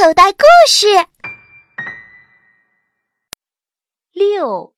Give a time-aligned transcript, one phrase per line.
[0.00, 0.86] 口袋故事
[4.12, 4.72] 六，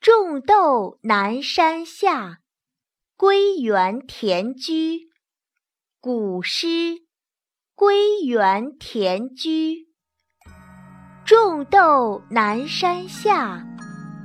[0.00, 2.38] 种豆南山下，
[3.18, 5.10] 归园田居。
[6.00, 7.02] 古诗，
[7.74, 9.88] 归园田居。
[11.26, 13.62] 种豆南山下，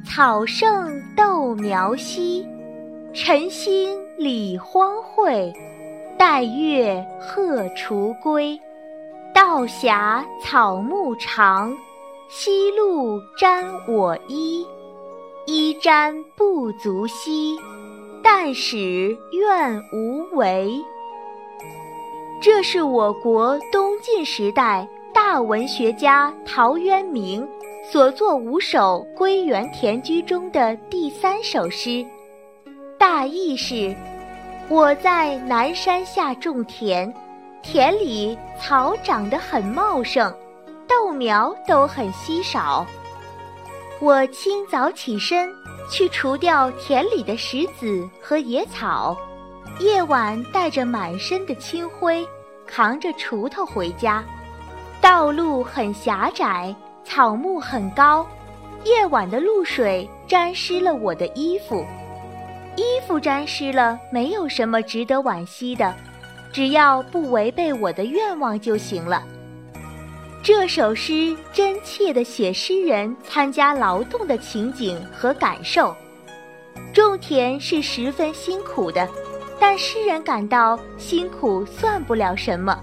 [0.05, 2.47] 草盛豆苗稀。
[3.13, 5.53] 晨兴理荒秽，
[6.17, 8.57] 带月荷锄归。
[9.37, 11.71] 道狭草木长，
[12.27, 14.65] 夕露沾我衣。
[15.45, 17.55] 衣沾不足惜，
[18.23, 20.83] 但使愿无违。
[22.41, 27.47] 这是我国东晋时代大文学家陶渊明
[27.91, 32.03] 所作五首《归园田居》中的第三首诗。
[32.97, 33.95] 大意是：
[34.67, 37.13] 我在南山下种田。
[37.69, 40.33] 田里草长得很茂盛，
[40.87, 42.87] 豆苗都很稀少。
[43.99, 45.53] 我清早起身
[45.91, 49.17] 去除掉田里的石子和野草，
[49.79, 52.25] 夜晚带着满身的青灰，
[52.65, 54.23] 扛着锄头回家。
[55.01, 58.25] 道路很狭窄，草木很高，
[58.85, 61.85] 夜晚的露水沾湿了我的衣服。
[62.77, 65.93] 衣服沾湿了，没有什么值得惋惜的。
[66.57, 69.23] 只要不违背我的愿望就行了。
[70.41, 75.95] 这首诗真切地写诗人参加劳动的情景和感受。
[76.91, 79.07] 种田是十分辛苦的，
[79.59, 82.75] 但诗人感到辛苦算不了什么，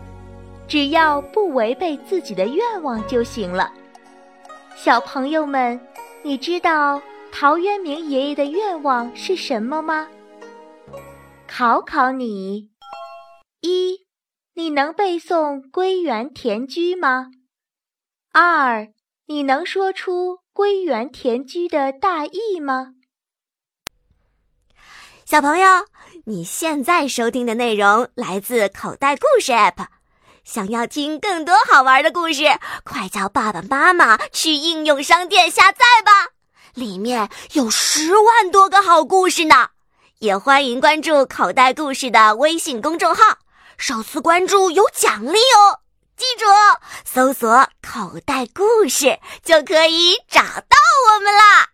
[0.68, 3.72] 只要不违背自己的愿望就行了。
[4.76, 5.80] 小朋友们，
[6.22, 10.06] 你知道陶渊明爷爷的愿望是什么吗？
[11.48, 12.68] 考考你。
[14.64, 17.26] 你能背诵《归园田居》吗？
[18.32, 18.88] 二，
[19.26, 22.94] 你能说出《归园田居》的大意吗？
[25.26, 25.68] 小朋友，
[26.24, 29.88] 你现在收听的内容来自口袋故事 App。
[30.44, 32.44] 想要听更多好玩的故事，
[32.84, 36.30] 快叫爸爸妈妈去应用商店下载吧，
[36.72, 39.68] 里面有十万多个好故事呢。
[40.20, 43.40] 也欢迎关注口袋故事的微信公众号。
[43.76, 45.80] 首次关注有奖励哦！
[46.16, 46.46] 记住，
[47.04, 50.76] 搜索“口袋故事”就可以找到
[51.10, 51.73] 我们啦。